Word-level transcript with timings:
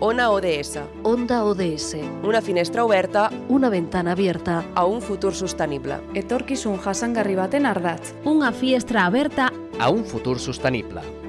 Ona 0.00 0.30
ODS, 0.30 0.78
Onda 1.02 1.44
ODS, 1.44 1.96
una 2.22 2.40
finestra 2.40 2.84
oberta 2.84 3.30
una 3.48 3.68
ventana 3.68 4.12
abierta, 4.12 4.64
a 4.74 4.84
un 4.84 5.02
futur 5.02 5.34
sostenible. 5.34 6.00
Etorkizun 6.14 6.78
jasangarri 6.78 7.34
baten 7.34 7.66
ardatz. 7.66 8.14
Unha 8.24 8.52
fiestra 8.52 9.06
aberta 9.06 9.52
a 9.78 9.90
un 9.90 10.04
futur 10.04 10.38
sostenible. 10.38 11.27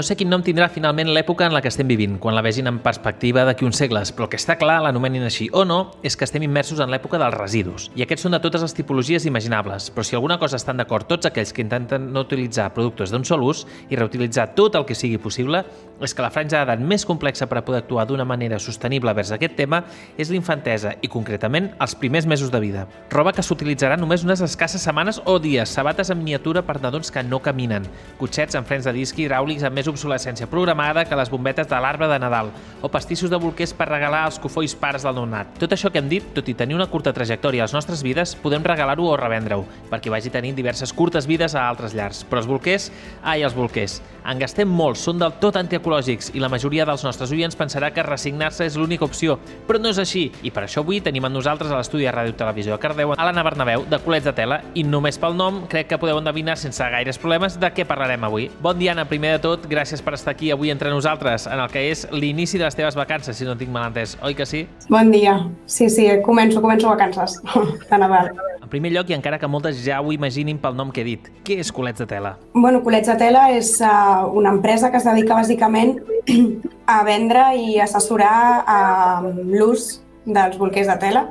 No 0.00 0.04
sé 0.08 0.14
quin 0.16 0.30
nom 0.32 0.40
tindrà 0.40 0.70
finalment 0.72 1.10
l'època 1.12 1.44
en 1.44 1.52
la 1.52 1.60
que 1.60 1.68
estem 1.68 1.84
vivint, 1.90 2.14
quan 2.24 2.32
la 2.32 2.40
vegin 2.40 2.70
en 2.70 2.78
perspectiva 2.80 3.42
d'aquí 3.44 3.66
uns 3.66 3.76
segles, 3.76 4.14
però 4.16 4.24
el 4.24 4.30
que 4.32 4.38
està 4.40 4.54
clar, 4.56 4.78
l'anomenin 4.80 5.26
així 5.26 5.50
o 5.52 5.66
no, 5.68 5.90
és 6.00 6.14
que 6.16 6.24
estem 6.24 6.46
immersos 6.46 6.80
en 6.80 6.88
l'època 6.88 7.18
dels 7.20 7.36
residus. 7.36 7.90
I 8.00 8.06
aquests 8.06 8.24
són 8.24 8.32
de 8.32 8.40
totes 8.40 8.64
les 8.64 8.72
tipologies 8.78 9.26
imaginables, 9.28 9.90
però 9.92 10.06
si 10.08 10.16
alguna 10.16 10.38
cosa 10.40 10.56
estan 10.56 10.80
d'acord 10.80 11.04
tots 11.04 11.28
aquells 11.28 11.52
que 11.52 11.60
intenten 11.60 12.06
no 12.14 12.22
utilitzar 12.24 12.70
productes 12.72 13.12
d'un 13.12 13.26
sol 13.28 13.44
ús 13.44 13.66
i 13.90 13.98
reutilitzar 14.00 14.54
tot 14.56 14.78
el 14.80 14.86
que 14.88 14.96
sigui 14.96 15.20
possible, 15.20 15.66
és 16.00 16.16
que 16.16 16.24
la 16.24 16.32
franja 16.32 16.62
d'edat 16.62 16.80
més 16.80 17.04
complexa 17.04 17.44
per 17.44 17.58
a 17.60 17.64
poder 17.66 17.82
actuar 17.82 18.06
d'una 18.08 18.24
manera 18.24 18.56
sostenible 18.56 19.12
vers 19.12 19.34
aquest 19.36 19.52
tema 19.58 19.82
és 20.16 20.32
l'infantesa 20.32 20.94
i, 21.04 21.12
concretament, 21.12 21.74
els 21.76 21.98
primers 22.00 22.24
mesos 22.24 22.48
de 22.48 22.62
vida. 22.64 22.86
Roba 23.12 23.34
que 23.36 23.44
s'utilitzarà 23.44 24.00
només 24.00 24.24
unes 24.24 24.40
escasses 24.48 24.80
setmanes 24.80 25.20
o 25.26 25.36
dies, 25.36 25.68
sabates 25.68 26.08
en 26.08 26.22
miniatura 26.24 26.64
per 26.64 26.80
nadons 26.80 27.12
que 27.12 27.26
no 27.26 27.44
caminen, 27.44 27.84
cotxets 28.16 28.56
amb 28.56 28.64
frens 28.64 28.88
de 28.88 28.96
disc 28.96 29.20
hidràulics 29.20 29.68
amb 29.68 29.76
més 29.76 29.89
obsolescència 29.90 30.48
programada 30.50 31.04
que 31.04 31.18
les 31.18 31.30
bombetes 31.30 31.68
de 31.68 31.80
l'arbre 31.80 32.08
de 32.08 32.18
Nadal 32.22 32.52
o 32.80 32.88
pastissos 32.88 33.30
de 33.30 33.38
bolquers 33.40 33.74
per 33.76 33.88
regalar 33.90 34.24
als 34.26 34.38
cofolls 34.40 34.74
pares 34.78 35.04
del 35.06 35.18
nonat. 35.18 35.52
Tot 35.60 35.74
això 35.76 35.90
que 35.92 36.00
hem 36.00 36.08
dit, 36.10 36.30
tot 36.34 36.48
i 36.48 36.54
tenir 36.54 36.78
una 36.78 36.88
curta 36.90 37.12
trajectòria 37.12 37.64
a 37.64 37.68
les 37.68 37.74
nostres 37.76 38.04
vides, 38.06 38.34
podem 38.40 38.64
regalar-ho 38.64 39.10
o 39.10 39.16
revendre-ho, 39.18 39.66
perquè 39.90 40.12
vagi 40.12 40.32
tenint 40.32 40.56
diverses 40.56 40.92
curtes 40.96 41.28
vides 41.28 41.54
a 41.54 41.66
altres 41.68 41.94
llars. 41.94 42.24
Però 42.24 42.40
els 42.40 42.48
bolquers, 42.48 42.90
ai, 43.22 43.42
els 43.44 43.56
bolquers, 43.56 44.00
en 44.24 44.40
gastem 44.40 44.68
molts, 44.68 45.04
són 45.06 45.20
del 45.20 45.32
tot 45.40 45.56
antiecològics 45.56 46.30
i 46.36 46.42
la 46.42 46.50
majoria 46.52 46.84
dels 46.88 47.04
nostres 47.06 47.32
oients 47.32 47.56
pensarà 47.56 47.90
que 47.94 48.04
resignar-se 48.04 48.66
és 48.68 48.76
l'única 48.76 49.06
opció, 49.06 49.38
però 49.68 49.80
no 49.80 49.92
és 49.92 50.00
així. 50.00 50.26
I 50.44 50.52
per 50.52 50.66
això 50.66 50.84
avui 50.84 51.00
tenim 51.04 51.24
amb 51.24 51.36
nosaltres 51.36 51.72
a 51.72 51.78
l'estudi 51.78 52.04
de 52.06 52.12
Ràdio 52.14 52.36
Televisió 52.36 52.76
a 52.76 52.80
Cardeu 52.82 53.14
a 53.16 53.24
l'Anna 53.24 53.44
Bernabeu, 53.46 53.86
de 53.88 54.00
Colets 54.04 54.28
de 54.28 54.34
Tela, 54.36 54.60
i 54.74 54.84
només 54.84 55.18
pel 55.20 55.36
nom 55.38 55.62
crec 55.70 55.88
que 55.90 56.00
podeu 56.00 56.20
endevinar 56.20 56.58
sense 56.60 56.90
gaires 56.92 57.18
problemes 57.20 57.56
de 57.60 57.72
què 57.74 57.86
parlarem 57.88 58.28
avui. 58.28 58.50
Bon 58.60 58.78
dia, 58.78 58.92
Anna, 58.92 59.06
primer 59.08 59.36
de 59.36 59.44
tot, 59.46 59.66
gràcies 59.70 60.02
per 60.02 60.16
estar 60.16 60.34
aquí 60.34 60.50
avui 60.50 60.72
entre 60.72 60.90
nosaltres, 60.90 61.46
en 61.46 61.60
el 61.62 61.70
que 61.70 61.86
és 61.92 62.04
l'inici 62.10 62.58
de 62.58 62.66
les 62.66 62.76
teves 62.76 62.96
vacances, 62.98 63.38
si 63.38 63.46
no 63.46 63.54
tinc 63.56 63.70
mal 63.72 63.88
entès, 63.88 64.16
oi 64.26 64.34
que 64.34 64.46
sí? 64.46 64.64
Bon 64.90 65.12
dia. 65.14 65.36
Sí, 65.70 65.88
sí, 65.88 66.08
començo, 66.26 66.60
començo 66.60 66.90
vacances 66.90 67.38
de 67.90 68.00
Nadal. 68.02 68.32
En 68.60 68.68
primer 68.72 68.92
lloc, 68.92 69.10
i 69.10 69.16
encara 69.16 69.38
que 69.38 69.48
moltes 69.50 69.80
ja 69.84 70.00
ho 70.02 70.12
imaginin 70.12 70.58
pel 70.60 70.76
nom 70.78 70.90
que 70.94 71.04
he 71.04 71.06
dit, 71.06 71.30
què 71.46 71.60
és 71.62 71.72
Colets 71.74 72.02
de 72.02 72.08
Tela? 72.10 72.36
Bueno, 72.52 72.82
Colets 72.84 73.08
de 73.10 73.16
Tela 73.22 73.46
és 73.54 73.76
uh, 73.80 74.26
una 74.36 74.52
empresa 74.56 74.90
que 74.90 75.00
es 75.00 75.08
dedica 75.08 75.38
bàsicament 75.38 75.96
a 76.94 77.00
vendre 77.06 77.48
i 77.56 77.80
assessorar 77.80 78.36
uh, 78.66 79.32
l'ús 79.46 80.00
dels 80.26 80.58
bolquers 80.58 80.90
de 80.90 80.96
tela, 81.00 81.26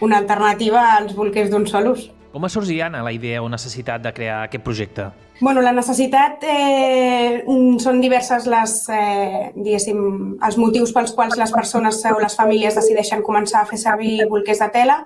una 0.00 0.18
alternativa 0.18 0.96
als 0.96 1.14
bolquers 1.16 1.50
d'un 1.50 1.66
sol 1.70 1.94
ús. 1.94 2.10
Com 2.30 2.44
va 2.46 2.50
sorgir, 2.52 2.82
Anna, 2.86 3.02
la 3.02 3.10
idea 3.12 3.42
o 3.42 3.48
necessitat 3.50 4.02
de 4.04 4.12
crear 4.14 4.44
aquest 4.44 4.62
projecte? 4.62 5.08
Bueno, 5.40 5.62
la 5.64 5.72
necessitat 5.72 6.42
eh, 6.44 7.40
són 7.80 8.00
diverses 8.02 8.44
les, 8.50 8.74
eh, 8.92 9.50
diguéssim, 9.56 10.00
els 10.44 10.58
motius 10.60 10.92
pels 10.92 11.14
quals 11.16 11.38
les 11.40 11.52
persones 11.54 12.02
o 12.12 12.18
les 12.20 12.36
famílies 12.36 12.76
decideixen 12.76 13.24
començar 13.24 13.62
a 13.62 13.68
fer 13.70 13.78
servir 13.80 14.26
bolquers 14.28 14.60
de 14.60 14.68
tela. 14.74 14.98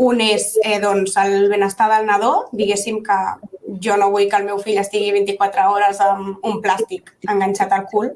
Un 0.00 0.22
és 0.24 0.54
eh, 0.64 0.78
doncs, 0.80 1.18
el 1.20 1.50
benestar 1.52 1.90
del 1.92 2.08
nadó, 2.08 2.32
diguéssim 2.56 3.02
que 3.04 3.18
jo 3.84 3.98
no 4.00 4.08
vull 4.14 4.30
que 4.30 4.40
el 4.40 4.48
meu 4.48 4.62
fill 4.64 4.80
estigui 4.80 5.12
24 5.12 5.68
hores 5.68 6.00
amb 6.00 6.40
un 6.40 6.62
plàstic 6.64 7.12
enganxat 7.28 7.76
al 7.76 7.84
cul. 7.92 8.14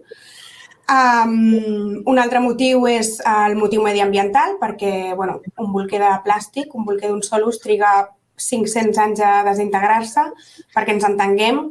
Um, 0.86 2.02
un 2.06 2.18
altre 2.22 2.40
motiu 2.40 2.84
és 2.86 3.16
el 3.26 3.56
motiu 3.58 3.82
mediambiental, 3.82 4.56
perquè 4.60 5.12
bueno, 5.18 5.40
un 5.58 5.72
bolquer 5.74 6.00
de 6.00 6.12
plàstic, 6.24 6.72
un 6.78 6.86
bolquer 6.86 7.10
d'un 7.10 7.24
sol 7.26 7.48
ús, 7.50 7.58
triga 7.60 8.06
500 8.36 8.98
anys 9.02 9.22
a 9.24 9.32
desintegrar-se. 9.48 10.26
Perquè 10.74 10.96
ens 10.96 11.06
entenguem, 11.08 11.62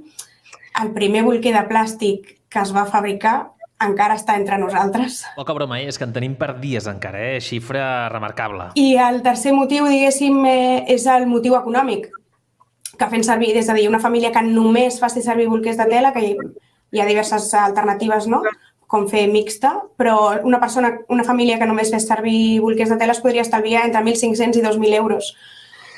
el 0.82 0.94
primer 0.96 1.26
bolquer 1.28 1.56
de 1.56 1.66
plàstic 1.70 2.34
que 2.50 2.64
es 2.64 2.72
va 2.76 2.86
fabricar 2.90 3.38
encara 3.84 4.16
està 4.16 4.38
entre 4.40 4.58
nosaltres. 4.58 5.24
Poca 5.36 5.54
broma, 5.56 5.80
eh? 5.82 5.90
és 5.92 5.98
que 6.00 6.06
en 6.08 6.14
tenim 6.16 6.36
per 6.40 6.54
dies 6.62 6.88
encara, 6.88 7.22
eh? 7.34 7.40
xifra 7.44 8.08
remarcable. 8.12 8.70
I 8.80 8.96
el 9.04 9.20
tercer 9.26 9.52
motiu, 9.56 9.88
diguéssim, 9.92 10.38
eh, 10.48 10.84
és 10.96 11.08
el 11.12 11.28
motiu 11.28 11.58
econòmic, 11.60 12.08
que 12.96 13.10
fent 13.12 13.26
servir, 13.28 13.52
és 13.60 13.68
a 13.70 13.76
dir, 13.76 13.90
una 13.90 14.00
família 14.00 14.32
que 14.32 14.46
només 14.46 15.02
faci 15.02 15.24
servir 15.26 15.50
bolquers 15.52 15.80
de 15.82 15.90
tela, 15.92 16.14
que 16.16 16.24
hi, 16.24 16.38
hi 16.96 17.04
ha 17.04 17.10
diverses 17.10 17.52
alternatives, 17.66 18.30
no?, 18.32 18.42
com 18.88 19.08
fer 19.10 19.26
mixta, 19.28 19.74
però 19.98 20.38
una 20.46 20.60
persona, 20.62 20.92
una 21.10 21.24
família 21.26 21.58
que 21.60 21.66
només 21.68 21.90
fes 21.92 22.06
servir 22.08 22.62
bolquers 22.62 22.94
de 22.94 23.00
tela 23.02 23.16
es 23.16 23.22
podria 23.24 23.42
estalviar 23.42 23.88
entre 23.88 24.04
1.500 24.06 24.60
i 24.62 24.64
2.000 24.64 25.00
euros. 25.02 25.32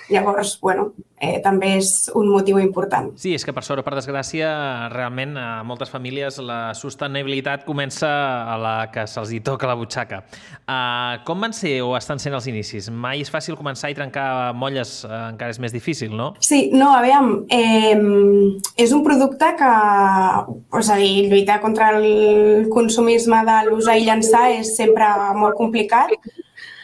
Llavors, 0.09 0.59
bueno, 0.62 0.94
eh, 1.19 1.41
també 1.44 1.73
és 1.78 2.09
un 2.16 2.29
motiu 2.31 2.59
important. 2.62 3.09
Sí, 3.19 3.34
és 3.35 3.44
que 3.44 3.51
per 3.56 3.63
sort 3.66 3.81
o 3.81 3.84
per 3.84 3.95
desgràcia, 3.97 4.47
realment 4.94 5.35
a 5.40 5.63
moltes 5.68 5.91
famílies 5.91 6.38
la 6.40 6.73
sostenibilitat 6.78 7.66
comença 7.68 8.07
a 8.47 8.56
la 8.62 8.75
que 8.94 9.03
se'ls 9.09 9.34
hi 9.35 9.41
toca 9.44 9.68
la 9.68 9.75
butxaca. 9.75 10.22
Uh, 10.63 11.19
com 11.28 11.44
van 11.44 11.56
ser 11.56 11.81
o 11.84 11.91
estan 12.00 12.22
sent 12.23 12.38
els 12.38 12.47
inicis? 12.47 12.88
Mai 12.88 13.25
és 13.25 13.31
fàcil 13.34 13.59
començar 13.59 13.91
i 13.91 13.97
trencar 13.97 14.53
molles, 14.56 15.01
uh, 15.03 15.28
encara 15.34 15.51
és 15.51 15.59
més 15.59 15.75
difícil, 15.75 16.16
no? 16.16 16.31
Sí, 16.39 16.69
no, 16.72 16.94
a 16.95 17.03
veure, 17.03 17.44
eh, 17.51 18.00
és 18.79 18.95
un 18.95 19.03
producte 19.03 19.53
que, 19.59 19.75
és 20.79 20.91
a 20.94 21.00
dir, 21.01 21.28
lluitar 21.31 21.59
contra 21.63 21.91
el 21.97 22.68
consumisme 22.72 23.44
de 23.47 23.62
l'usar 23.68 23.97
i 24.00 24.07
llançar 24.07 24.47
és 24.56 24.75
sempre 24.78 25.07
molt 25.35 25.59
complicat, 25.59 26.16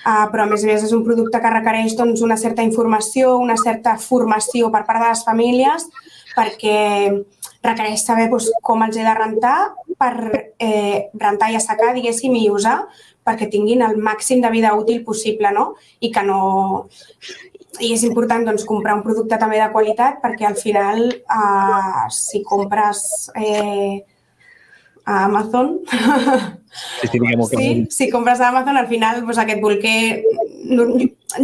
Uh, 0.03 0.25
però 0.33 0.43
a 0.43 0.49
més 0.51 0.65
a 0.65 0.67
més 0.67 0.83
és 0.83 0.91
un 0.91 1.03
producte 1.05 1.39
que 1.39 1.51
requereix 1.53 1.93
doncs, 1.95 2.19
una 2.25 2.35
certa 2.35 2.63
informació, 2.65 3.37
una 3.39 3.55
certa 3.55 3.95
formació 3.95 4.67
per 4.71 4.83
part 4.83 4.99
de 4.99 5.13
les 5.13 5.23
famílies 5.23 5.87
perquè 6.33 6.79
requereix 7.63 8.03
saber 8.03 8.27
doncs, 8.31 8.49
com 8.65 8.83
els 8.83 8.97
he 8.99 9.05
de 9.05 9.15
rentar 9.15 9.57
per 9.99 10.13
eh, 10.59 11.09
rentar 11.15 11.51
i 11.53 11.57
assecar, 11.59 11.93
diguéssim, 11.95 12.35
i 12.35 12.49
usar 12.51 12.81
perquè 13.23 13.47
tinguin 13.47 13.85
el 13.85 13.95
màxim 14.03 14.41
de 14.43 14.51
vida 14.51 14.73
útil 14.75 15.03
possible, 15.07 15.53
no? 15.55 15.73
I 16.03 16.11
que 16.11 16.23
no... 16.27 16.89
I 17.81 17.89
és 17.95 18.03
important 18.05 18.43
doncs, 18.45 18.67
comprar 18.69 18.93
un 18.99 19.01
producte 19.01 19.39
també 19.41 19.57
de 19.57 19.71
qualitat 19.73 20.19
perquè 20.21 20.45
al 20.45 20.57
final, 20.59 21.07
eh, 21.09 22.03
si 22.13 22.43
compres 22.45 23.31
eh, 23.33 24.03
a 25.05 25.25
Amazon, 25.25 25.81
Sí, 27.01 27.07
sí, 27.07 27.19
que... 27.19 27.57
Sí, 27.57 27.87
si 27.89 28.09
compres 28.09 28.39
a 28.41 28.49
Amazon, 28.49 28.77
al 28.77 28.87
final 28.87 29.21
doncs, 29.21 29.37
aquest 29.37 29.61
bolquer, 29.61 30.23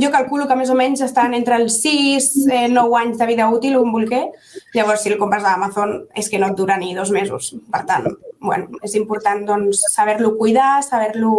jo 0.02 0.10
calculo 0.12 0.48
que 0.50 0.58
més 0.58 0.72
o 0.74 0.78
menys 0.78 1.04
estan 1.06 1.36
entre 1.38 1.60
els 1.62 1.78
6 1.84 2.30
eh, 2.50 2.64
9 2.72 2.98
anys 2.98 3.20
de 3.20 3.28
vida 3.30 3.50
útil 3.54 3.78
un 3.78 3.92
bolquer. 3.94 4.24
Llavors, 4.74 5.04
si 5.04 5.14
el 5.14 5.20
compres 5.22 5.46
a 5.46 5.54
Amazon, 5.54 5.94
és 6.18 6.30
que 6.32 6.42
no 6.42 6.50
et 6.50 6.58
dura 6.58 6.80
ni 6.82 6.96
dos 6.98 7.14
mesos. 7.14 7.52
Per 7.70 7.84
tant, 7.86 8.10
bueno, 8.42 8.82
és 8.82 8.96
important 8.98 9.46
doncs, 9.46 9.84
saber-lo 9.94 10.34
cuidar, 10.40 10.82
saber-lo 10.84 11.36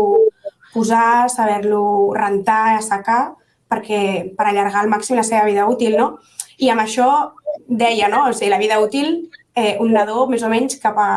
posar, 0.70 1.26
saber-lo 1.32 2.12
rentar, 2.14 2.76
assecar, 2.78 3.34
perquè 3.70 4.30
per 4.38 4.46
allargar 4.46 4.84
al 4.84 4.90
màxim 4.90 5.18
la 5.18 5.26
seva 5.26 5.48
vida 5.50 5.66
útil, 5.66 5.98
no? 5.98 6.12
I 6.62 6.70
amb 6.70 6.84
això 6.84 7.08
deia, 7.66 8.06
no? 8.10 8.28
O 8.28 8.34
sigui, 8.34 8.54
la 8.54 8.62
vida 8.62 8.78
útil, 8.82 9.30
eh, 9.54 9.76
un 9.82 9.90
nadó 9.94 10.28
més 10.30 10.46
o 10.46 10.50
menys 10.52 10.78
cap 10.78 10.98
a 10.98 11.10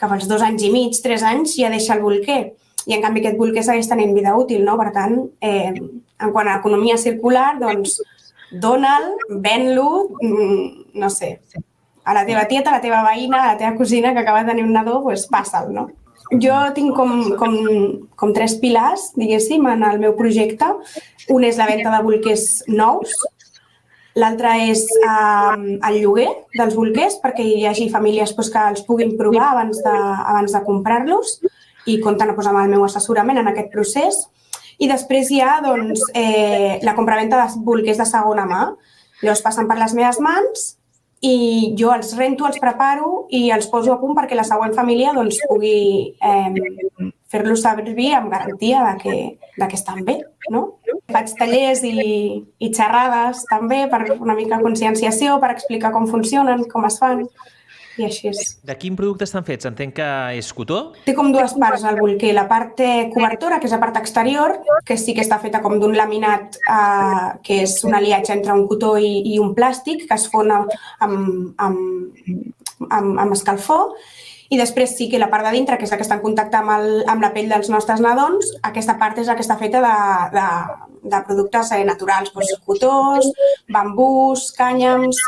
cap 0.00 0.12
als 0.12 0.28
dos 0.28 0.42
anys 0.42 0.64
i 0.66 0.70
mig, 0.72 0.96
tres 1.02 1.24
anys, 1.26 1.56
ja 1.58 1.70
deixa 1.72 1.94
el 1.94 2.02
bolquer. 2.04 2.54
I 2.86 2.94
en 2.96 3.02
canvi 3.02 3.22
aquest 3.22 3.38
bolquer 3.38 3.64
segueix 3.66 3.88
tenint 3.90 4.14
vida 4.14 4.36
útil, 4.38 4.64
no? 4.64 4.76
Per 4.78 4.90
tant, 4.94 5.16
eh, 5.40 5.72
en 5.74 6.32
quant 6.32 6.48
a 6.48 6.58
economia 6.60 6.96
circular, 6.98 7.56
doncs 7.60 7.98
dona'l, 8.52 9.16
ven-lo, 9.42 10.10
mm, 10.20 10.92
no 10.94 11.10
sé, 11.10 11.40
a 12.04 12.14
la 12.14 12.24
teva 12.24 12.46
tieta, 12.46 12.70
a 12.70 12.78
la 12.78 12.80
teva 12.80 13.02
veïna, 13.02 13.42
a 13.42 13.52
la 13.52 13.58
teva 13.58 13.74
cosina 13.76 14.12
que 14.12 14.20
acaba 14.20 14.42
de 14.42 14.52
tenir 14.52 14.64
un 14.64 14.72
nadó, 14.72 15.00
doncs 15.02 15.26
passa'l, 15.26 15.72
no? 15.74 15.88
Jo 16.42 16.54
tinc 16.74 16.94
com, 16.94 17.10
com, 17.38 17.54
com 18.18 18.32
tres 18.34 18.56
pilars, 18.62 19.12
diguéssim, 19.14 19.66
en 19.70 19.84
el 19.86 19.98
meu 20.02 20.14
projecte. 20.18 20.66
Un 21.30 21.44
és 21.46 21.58
la 21.58 21.66
venda 21.66 21.90
de 21.90 22.02
bolquers 22.02 22.46
nous, 22.68 23.12
L'altre 24.16 24.54
és 24.64 24.80
eh, 24.96 25.56
el 25.88 25.98
lloguer 26.00 26.28
dels 26.54 26.76
bolquers 26.76 27.18
perquè 27.20 27.44
hi 27.44 27.66
hagi 27.68 27.90
famílies 27.92 28.32
doncs, 28.32 28.48
que 28.52 28.62
els 28.72 28.84
puguin 28.88 29.12
provar 29.18 29.50
abans 29.50 29.82
de, 29.84 29.92
abans 30.32 30.54
de 30.56 30.62
comprar-los 30.64 31.34
i 31.86 31.98
compten 32.00 32.32
pues, 32.34 32.48
amb 32.48 32.62
el 32.62 32.72
meu 32.72 32.86
assessorament 32.86 33.42
en 33.42 33.50
aquest 33.52 33.68
procés. 33.74 34.22
I 34.80 34.88
després 34.88 35.30
hi 35.32 35.42
ha 35.44 35.58
doncs, 35.64 36.02
eh, 36.16 36.80
la 36.84 36.96
compraventa 36.96 37.42
de 37.42 37.60
bolquers 37.64 38.00
de 38.00 38.08
segona 38.08 38.48
mà. 38.48 38.64
Llavors 39.22 39.44
passen 39.44 39.68
per 39.68 39.78
les 39.80 39.94
meves 39.96 40.18
mans 40.20 40.66
i 41.24 41.74
jo 41.78 41.92
els 41.94 42.12
rento, 42.16 42.48
els 42.48 42.60
preparo 42.60 43.26
i 43.32 43.50
els 43.52 43.68
poso 43.72 43.94
a 43.94 44.00
punt 44.00 44.16
perquè 44.16 44.36
la 44.36 44.44
següent 44.48 44.74
família 44.76 45.14
doncs, 45.16 45.38
pugui 45.48 46.16
eh, 46.16 47.12
fer-los 47.32 47.64
servir 47.66 48.12
amb 48.14 48.30
garantia 48.32 48.84
de 48.86 48.94
que, 49.02 49.16
de 49.56 49.68
que 49.68 49.78
estan 49.78 50.04
bé. 50.06 50.20
No? 50.50 50.78
Faig 51.12 51.32
tallers 51.38 51.82
i, 51.86 52.44
i 52.58 52.70
xerrades 52.74 53.44
també 53.50 53.84
per 53.90 54.04
una 54.18 54.38
mica 54.38 54.60
conscienciació, 54.62 55.40
per 55.42 55.52
explicar 55.54 55.92
com 55.94 56.08
funcionen, 56.10 56.64
com 56.70 56.86
es 56.88 56.98
fan 57.02 57.26
i 57.96 58.04
així 58.04 58.28
és. 58.30 58.40
De 58.66 58.76
quin 58.78 58.96
producte 58.98 59.24
estan 59.26 59.44
fets? 59.46 59.66
Entenc 59.68 59.96
que 59.98 60.08
és 60.36 60.50
cotó? 60.56 60.80
Té 61.06 61.14
com 61.16 61.30
dues 61.32 61.54
parts 61.56 61.84
al 61.88 61.98
bolquer. 62.00 62.34
La 62.36 62.46
part 62.50 62.74
té 62.78 62.90
cobertura, 63.14 63.60
que 63.60 63.68
és 63.70 63.74
la 63.74 63.80
part 63.82 63.96
exterior, 64.00 64.58
que 64.86 64.98
sí 65.00 65.14
que 65.16 65.24
està 65.24 65.40
feta 65.42 65.62
com 65.64 65.78
d'un 65.80 65.96
laminat, 65.96 66.60
eh, 66.60 67.24
que 67.46 67.62
és 67.64 67.78
un 67.88 67.96
aliatge 67.96 68.34
entre 68.36 68.56
un 68.56 68.66
cotó 68.68 68.96
i, 69.00 69.14
i 69.32 69.40
un 69.42 69.54
plàstic, 69.56 70.06
que 70.08 70.18
es 70.18 70.28
fon 70.32 70.52
amb, 70.52 70.76
amb, 71.00 71.56
amb, 72.88 73.18
amb 73.18 73.36
escalfor. 73.36 73.96
I 74.46 74.60
després 74.60 74.92
sí 74.94 75.08
que 75.10 75.18
la 75.18 75.26
part 75.30 75.42
de 75.42 75.50
dintre, 75.56 75.74
que 75.78 75.88
és 75.88 75.90
la 75.90 75.98
que 75.98 76.04
està 76.06 76.18
en 76.18 76.22
contacte 76.22 76.58
amb, 76.60 76.70
el, 76.76 77.00
amb 77.10 77.24
la 77.24 77.32
pell 77.34 77.48
dels 77.50 77.70
nostres 77.72 78.02
nadons, 78.04 78.52
aquesta 78.62 78.94
part 79.00 79.18
és 79.18 79.26
la 79.26 79.34
que 79.34 79.42
està 79.42 79.56
feta 79.58 79.80
de, 79.82 79.96
de, 80.36 80.46
de 81.10 81.22
productes 81.26 81.72
eh, 81.74 81.82
naturals, 81.88 82.30
doncs, 82.34 82.54
cotós, 82.68 83.26
bambús, 83.74 84.52
cànyams, 84.54 85.18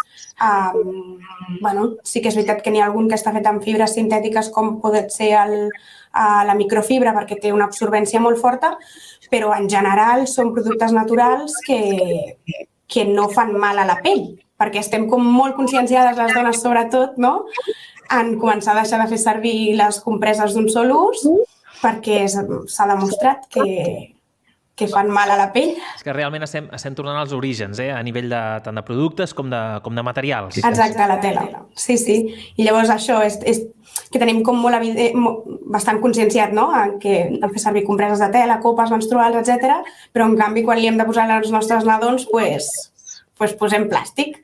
Um, 0.41 1.19
bueno, 1.61 1.97
sí 2.05 2.21
que 2.23 2.31
és 2.31 2.37
veritat 2.39 2.61
que 2.63 2.71
n'hi 2.71 2.79
ha 2.79 2.87
algun 2.87 3.09
que 3.11 3.17
està 3.19 3.33
fet 3.35 3.47
amb 3.51 3.65
fibres 3.65 3.97
sintètiques 3.97 4.53
com 4.55 4.77
pot 4.79 5.11
ser 5.11 5.33
el, 5.41 5.55
uh, 5.67 6.43
la 6.47 6.55
microfibra 6.55 7.15
perquè 7.17 7.41
té 7.43 7.51
una 7.51 7.67
absorbència 7.67 8.23
molt 8.23 8.39
forta, 8.39 8.77
però 9.33 9.51
en 9.57 9.67
general 9.73 10.29
són 10.31 10.53
productes 10.55 10.95
naturals 10.95 11.59
que, 11.67 11.81
que 12.87 13.05
no 13.09 13.27
fan 13.35 13.51
mal 13.59 13.83
a 13.83 13.89
la 13.89 13.99
pell, 14.05 14.29
perquè 14.59 14.83
estem 14.83 15.07
com 15.11 15.23
molt 15.23 15.57
conscienciades 15.59 16.19
les 16.19 16.35
dones 16.35 16.63
sobretot, 16.63 17.17
no? 17.23 17.47
en 18.11 18.37
començar 18.41 18.73
a 18.73 18.83
deixar 18.83 19.03
de 19.03 19.09
fer 19.11 19.19
servir 19.21 19.57
les 19.77 19.99
compreses 20.01 20.55
d'un 20.57 20.69
sol 20.73 20.93
ús 20.95 21.25
perquè 21.83 22.23
s'ha 22.29 22.87
demostrat 22.89 23.45
que, 23.53 23.65
que 24.79 24.89
fan 24.91 25.11
mal 25.13 25.31
a 25.31 25.37
la 25.39 25.49
pell. 25.55 25.75
És 25.97 26.05
que 26.07 26.15
realment 26.15 26.47
estem, 26.47 26.69
estem 26.75 26.97
tornant 26.99 27.19
als 27.21 27.35
orígens, 27.37 27.79
eh? 27.83 27.91
a 27.95 28.01
nivell 28.07 28.31
de, 28.33 28.43
tant 28.65 28.79
de 28.79 28.85
productes 28.87 29.35
com 29.37 29.51
de, 29.53 29.61
com 29.85 29.95
de 29.95 30.05
materials. 30.07 30.59
Exacte, 30.63 31.07
la 31.11 31.19
tela. 31.23 31.45
Sí, 31.79 31.99
sí. 32.01 32.19
I 32.57 32.67
llavors 32.67 32.91
això 32.95 33.21
és, 33.27 33.39
és 33.47 33.63
que 34.11 34.21
tenim 34.23 34.41
com 34.47 34.59
molt 34.63 34.79
evident, 34.79 35.19
bastant 35.71 36.01
conscienciat 36.03 36.55
no? 36.57 36.71
en 36.75 36.97
que 37.03 37.19
hem 37.29 37.51
fer 37.55 37.63
servir 37.63 37.87
compreses 37.87 38.23
de 38.25 38.31
tela, 38.35 38.61
copes 38.65 38.95
menstruals, 38.95 39.39
etc. 39.43 39.83
però 40.15 40.31
en 40.31 40.39
canvi 40.39 40.65
quan 40.67 40.81
li 40.81 40.91
hem 40.91 40.99
de 40.99 41.07
posar 41.09 41.29
als 41.31 41.53
nostres 41.55 41.87
nadons, 41.87 42.27
pues, 42.33 42.71
pues 43.39 43.55
posem 43.59 43.87
plàstic. 43.91 44.41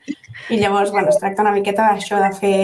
I 0.52 0.60
llavors, 0.60 0.92
bueno, 0.92 1.10
es 1.10 1.18
tracta 1.20 1.44
una 1.44 1.54
miqueta 1.54 1.90
d'això, 1.90 2.20
de 2.22 2.30
fer 2.36 2.58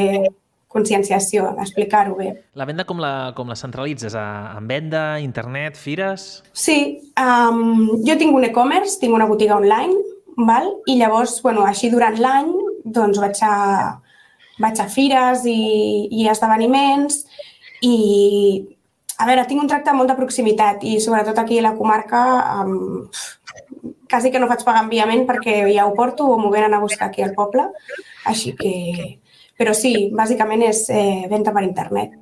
conscienciació, 0.71 1.49
d'explicar-ho 1.57 2.15
bé. 2.15 2.31
La 2.55 2.67
venda 2.69 2.87
com 2.87 3.01
la, 3.03 3.33
com 3.35 3.49
la 3.51 3.59
centralitzes? 3.59 4.15
A, 4.15 4.55
en 4.59 4.69
venda, 4.71 5.03
internet, 5.23 5.79
fires? 5.79 6.29
Sí, 6.55 7.11
um, 7.19 7.89
jo 8.07 8.17
tinc 8.21 8.37
un 8.37 8.47
e-commerce, 8.47 9.01
tinc 9.03 9.17
una 9.17 9.27
botiga 9.27 9.59
online, 9.59 9.99
val? 10.47 10.71
i 10.87 10.97
llavors, 11.01 11.41
bueno, 11.43 11.67
així 11.67 11.91
durant 11.91 12.15
l'any, 12.23 12.53
doncs 12.85 13.19
vaig 13.21 13.43
a, 13.43 13.57
vaig 14.63 14.79
a 14.81 14.87
fires 14.93 15.43
i, 15.49 15.59
i 16.23 16.29
esdeveniments 16.31 17.25
i, 17.83 17.97
a 19.19 19.27
veure, 19.29 19.49
tinc 19.49 19.65
un 19.65 19.71
tracte 19.71 19.93
molt 19.97 20.13
de 20.13 20.19
proximitat 20.21 20.87
i 20.87 20.99
sobretot 21.03 21.39
aquí 21.43 21.59
a 21.59 21.67
la 21.67 21.75
comarca 21.77 22.23
um, 22.63 23.11
quasi 24.11 24.31
que 24.31 24.41
no 24.43 24.49
faig 24.51 24.65
pagar 24.67 24.85
enviament 24.85 25.27
perquè 25.29 25.63
ja 25.71 25.87
ho 25.87 25.95
porto 25.95 26.27
o 26.27 26.39
m'ho 26.39 26.51
venen 26.53 26.75
a 26.75 26.83
buscar 26.83 27.09
aquí 27.09 27.23
al 27.23 27.37
poble, 27.37 27.69
així 28.27 28.57
que 28.59 28.75
però 29.61 29.75
sí, 29.77 30.09
bàsicament 30.17 30.65
és 30.65 30.87
eh, 30.89 31.27
venda 31.29 31.53
per 31.53 31.67
internet. 31.67 32.17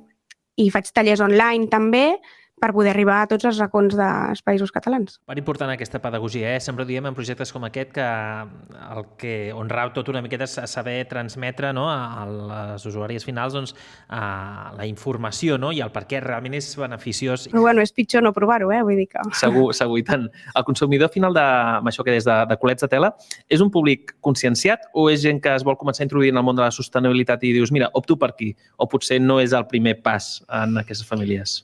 I 0.59 0.67
faig 0.73 0.89
tallers 0.91 1.23
online 1.23 1.69
també, 1.71 2.19
per 2.59 2.71
poder 2.75 2.91
arribar 2.93 3.21
a 3.23 3.27
tots 3.31 3.47
els 3.49 3.59
racons 3.61 3.95
dels 3.97 4.43
països 4.45 4.71
catalans. 4.75 5.17
Per 5.27 5.37
important 5.39 5.71
aquesta 5.71 6.01
pedagogia, 6.03 6.53
eh? 6.55 6.59
Sempre 6.63 6.85
diem 6.85 7.07
en 7.09 7.15
projectes 7.17 7.53
com 7.55 7.65
aquest 7.67 7.93
que 7.95 8.05
el 8.05 9.03
que 9.19 9.33
on 9.55 9.71
rau 9.71 9.93
tot 9.95 10.11
una 10.11 10.21
miqueta 10.25 10.45
és 10.45 10.57
saber 10.69 10.97
transmetre 11.09 11.71
no, 11.73 11.87
a 11.89 12.25
les 12.27 12.85
usuàries 12.89 13.25
finals 13.25 13.55
doncs, 13.55 13.75
a 14.09 14.73
la 14.77 14.87
informació 14.89 15.57
no? 15.61 15.71
i 15.75 15.81
el 15.83 15.93
per 15.95 16.05
què 16.09 16.21
realment 16.23 16.57
és 16.59 16.71
beneficiós. 16.79 17.47
Però 17.51 17.63
bueno, 17.65 17.83
és 17.85 17.93
pitjor 17.95 18.25
no 18.25 18.33
provar-ho, 18.35 18.71
eh? 18.75 18.81
vull 18.85 18.99
dir 18.99 19.07
que... 19.11 19.23
Segur, 19.39 19.69
segur, 19.77 20.01
i 20.01 20.05
tant. 20.07 20.27
El 20.53 20.67
consumidor 20.67 21.13
final 21.13 21.35
de, 21.35 21.45
amb 21.79 21.91
això 21.91 22.05
que 22.05 22.15
des 22.15 22.27
de, 22.27 22.37
de 22.49 22.59
colets 22.61 22.85
de 22.85 22.91
tela, 22.91 23.13
és 23.49 23.63
un 23.63 23.71
públic 23.73 24.15
conscienciat 24.25 24.89
o 24.93 25.07
és 25.11 25.23
gent 25.23 25.41
que 25.43 25.55
es 25.55 25.65
vol 25.67 25.79
començar 25.79 26.03
a 26.03 26.09
introduir 26.09 26.33
en 26.33 26.41
el 26.41 26.45
món 26.45 26.59
de 26.59 26.65
la 26.65 26.73
sostenibilitat 26.75 27.45
i 27.47 27.55
dius, 27.55 27.73
mira, 27.75 27.91
opto 27.97 28.19
per 28.19 28.33
aquí, 28.33 28.53
o 28.77 28.89
potser 28.91 29.21
no 29.23 29.39
és 29.43 29.55
el 29.55 29.67
primer 29.71 29.99
pas 30.03 30.37
en 30.61 30.79
aquestes 30.83 31.07
famílies? 31.07 31.59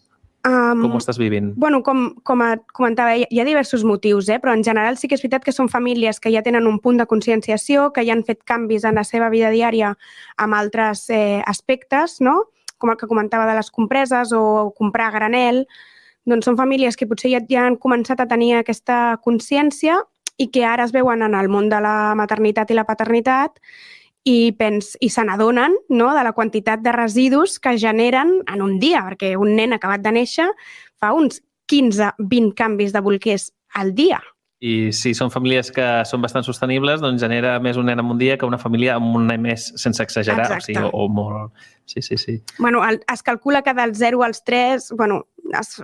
Um, 0.46 0.84
com 0.84 0.94
ho 0.94 1.00
estàs 1.02 1.18
vivint? 1.18 1.54
Bueno, 1.58 1.80
com, 1.82 2.12
com 2.22 2.42
comentava, 2.78 3.16
hi 3.18 3.40
ha 3.42 3.46
diversos 3.48 3.82
motius, 3.88 4.28
eh? 4.30 4.38
però 4.42 4.54
en 4.54 4.62
general 4.64 5.00
sí 5.02 5.10
que 5.10 5.18
és 5.18 5.24
veritat 5.24 5.46
que 5.48 5.54
són 5.56 5.72
famílies 5.74 6.22
que 6.22 6.30
ja 6.30 6.44
tenen 6.46 6.68
un 6.70 6.78
punt 6.84 7.00
de 7.02 7.08
conscienciació, 7.10 7.88
que 7.96 8.04
ja 8.06 8.14
han 8.14 8.22
fet 8.28 8.44
canvis 8.46 8.86
en 8.86 9.00
la 9.00 9.06
seva 9.08 9.32
vida 9.34 9.50
diària 9.50 9.96
amb 10.38 10.54
altres 10.54 11.08
eh, 11.10 11.42
aspectes, 11.50 12.20
no? 12.22 12.44
com 12.78 12.92
el 12.92 13.00
que 13.00 13.10
comentava 13.10 13.48
de 13.50 13.56
les 13.58 13.72
compreses 13.74 14.36
o 14.36 14.72
comprar 14.78 15.10
a 15.10 15.16
granel, 15.16 15.64
doncs 16.30 16.46
són 16.46 16.60
famílies 16.60 16.98
que 17.00 17.08
potser 17.10 17.32
ja, 17.32 17.42
ja 17.50 17.66
han 17.66 17.80
començat 17.82 18.22
a 18.22 18.30
tenir 18.30 18.54
aquesta 18.60 19.18
consciència 19.26 19.98
i 20.38 20.50
que 20.52 20.66
ara 20.68 20.86
es 20.86 20.94
veuen 20.94 21.24
en 21.26 21.34
el 21.34 21.50
món 21.50 21.72
de 21.72 21.80
la 21.82 22.14
maternitat 22.20 22.70
i 22.70 22.78
la 22.78 22.86
paternitat 22.86 23.58
i, 24.26 24.52
pens, 24.58 24.96
i 25.06 25.10
se 25.14 25.24
n'adonen 25.24 25.76
no, 25.94 26.10
de 26.18 26.24
la 26.26 26.34
quantitat 26.34 26.82
de 26.82 26.92
residus 26.96 27.60
que 27.62 27.78
generen 27.78 28.40
en 28.52 28.64
un 28.66 28.80
dia, 28.82 29.06
perquè 29.06 29.36
un 29.38 29.54
nen 29.56 29.78
acabat 29.78 30.02
de 30.02 30.16
néixer 30.18 30.48
fa 31.00 31.14
uns 31.14 31.44
15-20 31.72 32.56
canvis 32.58 32.94
de 32.94 33.04
bolquers 33.06 33.52
al 33.78 33.94
dia. 33.96 34.20
I 34.66 34.90
si 34.96 35.12
són 35.14 35.30
famílies 35.30 35.70
que 35.74 35.86
són 36.10 36.24
bastant 36.24 36.46
sostenibles, 36.48 37.04
doncs 37.04 37.22
genera 37.22 37.60
més 37.62 37.78
un 37.78 37.86
nen 37.86 38.02
en 38.02 38.10
un 38.16 38.18
dia 38.18 38.38
que 38.40 38.48
una 38.50 38.58
família 38.58 38.96
amb 38.98 39.18
un 39.20 39.28
nen 39.30 39.44
més, 39.44 39.68
sense 39.78 40.02
exagerar. 40.02 40.48
Exacte. 40.48 40.64
O, 40.64 40.66
sigui, 40.66 40.86
o, 40.90 41.06
o 41.06 41.10
molt... 41.12 41.66
Sí, 41.86 42.02
sí, 42.02 42.18
sí. 42.18 42.40
Bueno, 42.58 42.82
el, 42.88 43.04
es 43.14 43.22
calcula 43.22 43.62
que 43.62 43.76
del 43.78 43.94
0 43.94 44.24
als 44.26 44.44
3, 44.44 44.94
bueno, 44.98 45.28
es, 45.60 45.78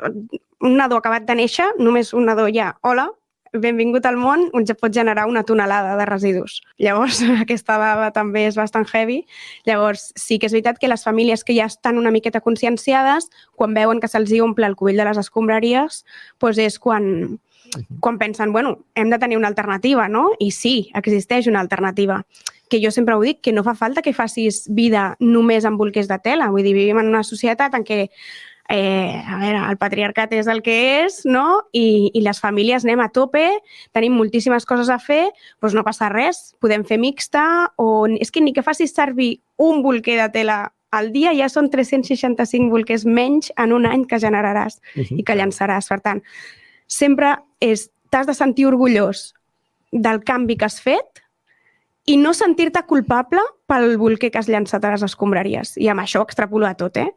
un 0.61 0.77
nadó 0.77 0.97
acabat 0.97 1.27
de 1.27 1.35
néixer, 1.38 1.67
només 1.77 2.15
un 2.17 2.25
nadó 2.25 2.48
ja, 2.50 2.71
hola, 2.81 3.12
benvingut 3.53 4.05
al 4.08 4.17
món, 4.17 4.48
ja 4.67 4.75
pot 4.79 4.93
generar 4.96 5.27
una 5.27 5.43
tonelada 5.43 5.98
de 6.00 6.05
residus. 6.05 6.62
Llavors, 6.79 7.22
aquesta 7.43 7.77
dada 7.81 8.12
també 8.15 8.46
és 8.48 8.55
bastant 8.55 8.88
heavy. 8.93 9.25
Llavors, 9.67 10.12
sí 10.15 10.39
que 10.39 10.48
és 10.48 10.55
veritat 10.55 10.79
que 10.79 10.89
les 10.91 11.03
famílies 11.03 11.43
que 11.43 11.55
ja 11.58 11.67
estan 11.67 12.00
una 12.00 12.12
miqueta 12.12 12.41
conscienciades, 12.41 13.29
quan 13.55 13.75
veuen 13.75 14.00
que 14.00 14.08
se'ls 14.12 14.31
omple 14.41 14.67
el 14.67 14.77
cubill 14.79 15.01
de 15.01 15.08
les 15.10 15.20
escombraries, 15.20 16.03
doncs 16.39 16.62
és 16.63 16.79
quan, 16.79 17.39
quan 18.00 18.17
pensen, 18.17 18.53
bueno, 18.53 18.79
hem 18.96 19.12
de 19.12 19.20
tenir 19.20 19.38
una 19.38 19.51
alternativa, 19.51 20.08
no? 20.08 20.31
I 20.39 20.51
sí, 20.51 20.89
existeix 20.96 21.48
una 21.48 21.60
alternativa 21.60 22.24
que 22.72 22.79
jo 22.79 22.89
sempre 22.89 23.15
ho 23.15 23.20
dic, 23.20 23.41
que 23.43 23.51
no 23.51 23.65
fa 23.67 23.75
falta 23.75 24.01
que 24.01 24.13
facis 24.15 24.63
vida 24.72 25.17
només 25.20 25.65
amb 25.67 25.77
bolquers 25.77 26.08
de 26.08 26.17
tela. 26.24 26.48
Vull 26.53 26.63
dir, 26.63 26.72
vivim 26.72 27.01
en 27.01 27.10
una 27.12 27.25
societat 27.27 27.75
en 27.75 27.84
què 27.84 28.05
eh, 28.73 29.21
a 29.27 29.37
veure, 29.39 29.61
el 29.69 29.77
patriarcat 29.77 30.33
és 30.33 30.47
el 30.51 30.61
que 30.65 30.75
és, 31.03 31.21
no? 31.25 31.61
I, 31.75 32.11
i 32.15 32.21
les 32.25 32.39
famílies 32.41 32.85
anem 32.85 33.03
a 33.03 33.09
tope, 33.13 33.45
tenim 33.95 34.15
moltíssimes 34.17 34.65
coses 34.65 34.89
a 34.89 34.99
fer, 34.99 35.29
doncs 35.61 35.75
no 35.77 35.85
passa 35.87 36.09
res, 36.11 36.53
podem 36.63 36.85
fer 36.87 36.99
mixta 37.01 37.43
o 37.81 38.07
és 38.17 38.31
que 38.31 38.41
ni 38.41 38.53
que 38.53 38.63
facis 38.65 38.95
servir 38.95 39.41
un 39.61 39.83
bolquer 39.85 40.17
de 40.21 40.29
tela 40.33 40.59
al 40.91 41.11
dia 41.15 41.31
ja 41.37 41.47
són 41.49 41.69
365 41.71 42.69
bolquers 42.71 43.05
menys 43.07 43.51
en 43.57 43.71
un 43.73 43.87
any 43.87 44.03
que 44.05 44.19
generaràs 44.19 44.79
uh 44.79 45.01
-huh. 45.01 45.19
i 45.19 45.23
que 45.23 45.35
llançaràs. 45.35 45.87
Per 45.87 46.01
tant, 46.01 46.21
sempre 46.87 47.37
t'has 48.09 48.27
de 48.27 48.33
sentir 48.33 48.67
orgullós 48.67 49.33
del 49.91 50.23
canvi 50.23 50.57
que 50.57 50.65
has 50.65 50.81
fet 50.81 51.23
i 52.05 52.17
no 52.17 52.33
sentir-te 52.33 52.83
culpable 52.83 53.41
pel 53.67 53.97
bolquer 53.97 54.31
que 54.31 54.39
has 54.39 54.49
llançat 54.49 54.83
a 54.85 54.91
les 54.91 55.03
escombraries. 55.03 55.77
I 55.77 55.87
amb 55.87 56.01
això 56.01 56.21
extrapolo 56.23 56.67
a 56.67 56.73
tot, 56.75 56.97
eh? 56.97 57.13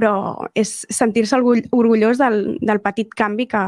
Però 0.00 0.48
és 0.56 0.80
sentir-se 0.88 1.36
orgullós 1.36 2.20
del, 2.20 2.56
del 2.64 2.80
petit 2.80 3.12
canvi 3.12 3.50
que, 3.52 3.62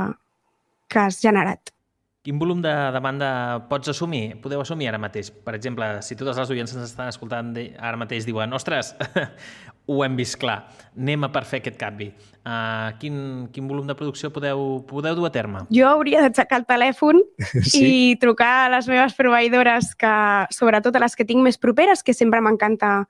que 0.88 1.04
has 1.04 1.20
generat. 1.20 1.74
Quin 2.22 2.38
volum 2.38 2.60
de 2.62 2.70
demanda 2.94 3.28
pots 3.66 3.90
assumir? 3.90 4.36
Podeu 4.38 4.60
assumir 4.62 4.86
ara 4.86 5.00
mateix? 5.02 5.32
Per 5.42 5.56
exemple, 5.58 5.88
si 6.06 6.14
totes 6.14 6.38
les 6.38 6.52
oients 6.54 6.70
ens 6.70 6.84
estan 6.86 7.10
escoltant 7.10 7.50
ara 7.58 7.98
mateix 7.98 8.28
diuen 8.28 8.54
ostres, 8.54 8.92
ho 9.90 9.96
hem 10.06 10.14
vist 10.14 10.38
clar, 10.38 10.60
anem 10.94 11.26
a 11.26 11.32
per 11.34 11.42
fer 11.50 11.58
aquest 11.58 11.80
canvi. 11.80 12.12
Uh, 12.46 12.94
quin, 13.02 13.16
quin 13.50 13.66
volum 13.66 13.90
de 13.90 13.98
producció 13.98 14.30
podeu, 14.30 14.84
podeu 14.86 15.18
dur 15.18 15.26
a 15.26 15.32
terme? 15.34 15.64
Jo 15.74 15.90
hauria 15.90 16.22
d'aixecar 16.22 16.62
el 16.62 16.68
telèfon 16.70 17.24
sí? 17.74 17.82
i 17.82 18.20
trucar 18.22 18.52
a 18.62 18.72
les 18.78 18.86
meves 18.88 19.18
proveïdores, 19.18 19.90
que, 19.98 20.16
sobretot 20.54 20.94
a 20.94 21.02
les 21.02 21.18
que 21.18 21.26
tinc 21.26 21.42
més 21.42 21.58
properes, 21.58 22.06
que 22.06 22.14
sempre 22.14 22.40
m'encanta 22.40 23.00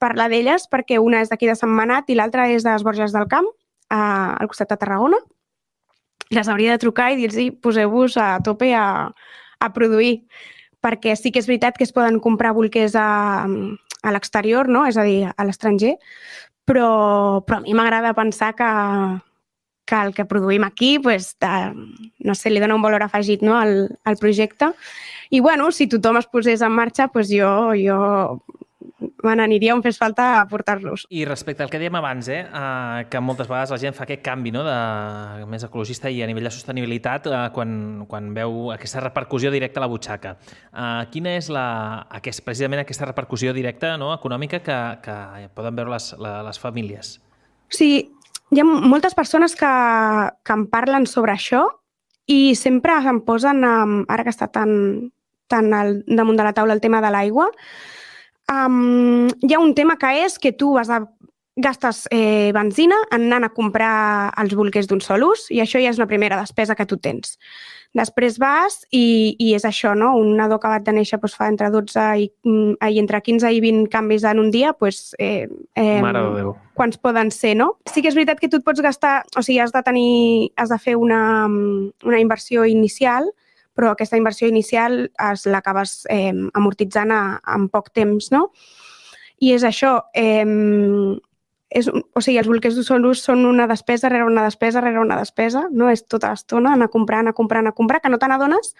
parlar 0.00 0.30
d'elles 0.32 0.66
perquè 0.72 0.98
una 0.98 1.20
és 1.20 1.30
d'aquí 1.30 1.48
de 1.50 1.56
Sant 1.58 1.72
Manat 1.76 2.08
i 2.10 2.16
l'altra 2.16 2.48
és 2.50 2.64
de 2.64 2.72
les 2.72 2.84
Borges 2.86 3.12
del 3.12 3.28
Camp, 3.28 3.46
a, 3.90 4.00
al 4.40 4.48
costat 4.48 4.72
de 4.72 4.80
Tarragona. 4.80 5.20
les 6.30 6.48
hauria 6.48 6.70
de 6.70 6.78
trucar 6.78 7.10
i 7.10 7.16
dir-los 7.18 7.56
poseu-vos 7.58 8.16
a 8.16 8.38
tope 8.46 8.68
a, 8.74 9.10
a 9.58 9.68
produir 9.74 10.28
perquè 10.80 11.16
sí 11.18 11.32
que 11.32 11.40
és 11.42 11.48
veritat 11.48 11.76
que 11.76 11.84
es 11.84 11.92
poden 11.92 12.20
comprar 12.22 12.52
bolquers 12.54 12.94
a, 12.96 13.46
a 14.02 14.12
l'exterior, 14.14 14.68
no? 14.68 14.86
és 14.86 14.96
a 14.96 15.04
dir, 15.04 15.26
a 15.28 15.44
l'estranger, 15.44 15.96
però, 16.64 17.42
però 17.44 17.58
a 17.58 17.64
mi 17.64 17.74
m'agrada 17.74 18.14
pensar 18.14 18.54
que, 18.56 18.70
que 19.84 20.00
el 20.06 20.14
que 20.14 20.24
produïm 20.24 20.64
aquí, 20.64 20.98
pues, 21.02 21.34
de, 21.42 21.52
no 22.24 22.38
sé, 22.38 22.50
li 22.50 22.62
dona 22.62 22.78
un 22.78 22.86
valor 22.86 23.04
afegit 23.04 23.42
no? 23.42 23.58
al, 23.58 23.90
al 24.04 24.16
projecte. 24.16 24.70
I 25.30 25.40
bueno, 25.40 25.70
si 25.70 25.86
tothom 25.86 26.18
es 26.18 26.30
posés 26.30 26.62
en 26.62 26.72
marxa, 26.72 27.08
pues 27.08 27.28
jo, 27.30 27.74
jo 27.76 28.40
me 29.22 29.34
n'aniria 29.36 29.74
on 29.74 29.82
fes 29.84 29.98
falta 30.00 30.40
a 30.40 30.44
portar-los. 30.48 31.04
I 31.12 31.24
respecte 31.28 31.62
al 31.62 31.70
que 31.72 31.80
dèiem 31.80 31.96
abans, 31.98 32.28
eh, 32.32 32.40
eh, 32.42 33.06
que 33.12 33.20
moltes 33.20 33.48
vegades 33.50 33.72
la 33.74 33.78
gent 33.80 33.96
fa 33.96 34.04
aquest 34.06 34.22
canvi 34.24 34.52
no, 34.54 34.62
de 34.64 35.46
més 35.50 35.64
ecologista 35.66 36.10
i 36.10 36.22
a 36.22 36.28
nivell 36.28 36.48
de 36.48 36.52
sostenibilitat 36.54 37.28
eh, 37.28 37.40
quan, 37.56 38.06
quan 38.10 38.30
veu 38.36 38.70
aquesta 38.74 39.02
repercussió 39.04 39.52
directa 39.52 39.80
a 39.80 39.84
la 39.84 39.90
butxaca. 39.92 40.36
Eh, 40.72 41.02
quina 41.12 41.34
és 41.36 41.50
la, 41.52 41.66
aquest, 42.20 42.44
precisament 42.46 42.84
aquesta 42.84 43.08
repercussió 43.08 43.54
directa 43.56 43.96
no, 44.00 44.12
econòmica 44.16 44.62
que, 44.64 44.78
que 45.04 45.50
poden 45.54 45.76
veure 45.76 45.96
les, 45.96 46.14
les 46.18 46.62
famílies? 46.62 47.18
Sí, 47.70 47.92
hi 48.50 48.60
ha 48.60 48.66
moltes 48.66 49.14
persones 49.14 49.54
que, 49.56 49.70
que 50.42 50.56
em 50.56 50.66
parlen 50.72 51.06
sobre 51.06 51.36
això 51.36 51.66
i 52.30 52.54
sempre 52.58 52.94
em 53.10 53.20
posen, 53.26 53.64
ara 53.64 54.24
que 54.24 54.32
està 54.32 54.48
tan, 54.50 55.10
tan 55.50 55.72
al, 55.74 56.00
damunt 56.06 56.38
de 56.38 56.46
la 56.46 56.54
taula 56.54 56.76
el 56.76 56.82
tema 56.82 57.00
de 57.02 57.10
l'aigua, 57.10 57.48
Um, 58.50 59.28
hi 59.46 59.54
ha 59.54 59.62
un 59.62 59.74
tema 59.78 59.96
que 59.96 60.10
és 60.24 60.38
que 60.38 60.50
tu 60.52 60.74
vas 60.74 60.90
a 60.90 61.04
gastes 61.60 62.06
eh, 62.10 62.50
benzina 62.54 62.96
anant 63.14 63.44
a 63.44 63.52
comprar 63.54 64.32
els 64.40 64.54
bolquers 64.56 64.88
d'un 64.88 65.02
sol 65.04 65.26
ús 65.26 65.48
i 65.52 65.60
això 65.62 65.80
ja 65.82 65.90
és 65.92 65.98
una 66.00 66.08
primera 66.10 66.38
despesa 66.40 66.74
que 66.74 66.86
tu 66.88 66.98
tens. 66.98 67.36
Després 67.96 68.38
vas 68.38 68.80
i, 68.94 69.34
i 69.42 69.52
és 69.56 69.64
això, 69.66 69.96
no? 69.98 70.12
Un 70.18 70.36
nadó 70.38 70.60
acabat 70.60 70.84
de 70.86 70.94
néixer 70.94 71.18
doncs, 71.18 71.34
fa 71.36 71.48
entre 71.50 71.70
12 71.74 72.06
i, 72.22 72.28
mm, 72.46 72.78
i 72.86 73.00
entre 73.02 73.20
15 73.26 73.50
i 73.50 73.60
20 73.62 73.90
canvis 73.90 74.26
en 74.30 74.42
un 74.42 74.50
dia, 74.54 74.72
doncs, 74.78 75.14
eh, 75.18 75.48
eh, 75.74 76.00
Mare 76.02 76.22
de 76.22 76.34
Déu. 76.38 76.54
quants 76.78 76.98
poden 77.02 77.30
ser, 77.34 77.56
no? 77.58 77.72
Sí 77.90 78.02
que 78.02 78.08
és 78.08 78.18
veritat 78.18 78.40
que 78.40 78.48
tu 78.48 78.62
et 78.62 78.66
pots 78.66 78.80
gastar, 78.80 79.24
o 79.36 79.42
sigui, 79.42 79.58
has 79.58 79.74
de 79.74 79.82
tenir, 79.82 80.52
has 80.56 80.70
de 80.70 80.78
fer 80.78 80.96
una, 80.96 81.46
una 81.46 82.22
inversió 82.22 82.64
inicial, 82.64 83.26
però 83.80 83.94
aquesta 83.94 84.18
inversió 84.20 84.48
inicial 84.48 85.06
es 85.32 85.46
l'acabes 85.48 86.02
eh, 86.12 86.34
amortitzant 86.52 87.14
a, 87.16 87.22
en 87.56 87.70
poc 87.72 87.88
temps, 87.96 88.28
no? 88.34 88.50
I 89.40 89.54
és 89.56 89.64
això, 89.64 89.94
eh, 90.12 90.44
és, 91.70 91.88
o 91.88 92.20
sigui, 92.20 92.36
els 92.42 92.50
bolquers 92.50 92.76
d'un 92.76 92.84
sol 92.84 93.06
ús 93.08 93.22
són 93.24 93.46
una 93.48 93.64
despesa 93.70 94.10
rere 94.12 94.26
una 94.28 94.44
despesa 94.44 94.82
rere 94.84 95.00
una 95.00 95.16
despesa, 95.16 95.64
no? 95.72 95.88
És 95.88 96.04
tota 96.04 96.34
l'estona 96.34 96.74
anar 96.76 96.90
comprant, 96.92 97.24
anar 97.24 97.32
comprant, 97.38 97.64
anar 97.64 97.72
comprant, 97.78 98.04
que 98.04 98.12
no 98.12 98.20
te 98.20 98.28
n'adones, 98.28 98.74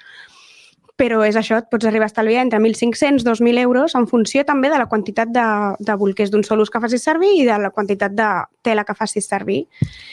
però 1.01 1.23
és 1.25 1.41
això, 1.41 1.63
et 1.63 1.73
pots 1.73 1.89
arribar 1.89 2.11
a 2.11 2.13
estalviar 2.13 2.45
entre 2.45 2.61
1.500 2.61 3.25
i 3.25 3.29
2.000 3.31 3.65
euros 3.65 3.97
en 3.97 4.05
funció 4.11 4.45
també 4.45 4.69
de 4.69 4.85
la 4.85 4.91
quantitat 4.91 5.33
de, 5.33 5.49
de 5.81 5.97
bolquers 5.97 6.29
d'un 6.35 6.45
sol 6.45 6.61
ús 6.61 6.69
que 6.69 6.85
facis 6.85 7.09
servir 7.09 7.39
i 7.41 7.49
de 7.49 7.57
la 7.57 7.73
quantitat 7.73 8.13
de 8.13 8.31
tela 8.61 8.85
que 8.85 8.99
facis 8.99 9.33
servir. 9.33 9.63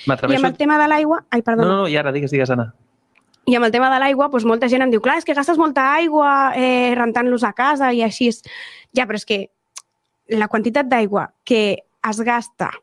I 0.08 0.40
amb 0.40 0.54
el 0.54 0.56
tema 0.56 0.80
de 0.80 0.88
l'aigua... 0.88 1.26
Ai, 1.28 1.44
perdona. 1.44 1.68
No, 1.68 1.82
no, 1.82 1.90
i 1.92 2.00
ara 2.00 2.16
digues, 2.16 2.32
digues, 2.32 2.56
Anna. 2.56 2.72
I 3.48 3.56
amb 3.56 3.64
el 3.64 3.72
tema 3.72 3.88
de 3.88 4.02
l'aigua, 4.04 4.28
doncs 4.28 4.44
molta 4.44 4.68
gent 4.68 4.84
em 4.84 4.92
diu, 4.92 5.00
clar, 5.04 5.22
és 5.22 5.26
que 5.28 5.36
gastes 5.36 5.60
molta 5.60 5.86
aigua 5.96 6.52
eh, 6.60 6.92
rentant-los 7.00 7.46
a 7.48 7.54
casa 7.56 7.94
i 7.96 8.02
així. 8.04 8.28
Ja, 8.92 9.06
però 9.08 9.16
és 9.16 9.24
que 9.28 9.46
la 10.36 10.50
quantitat 10.52 10.90
d'aigua 10.92 11.30
que 11.48 11.62
es 11.80 12.20
gasta 12.28 12.74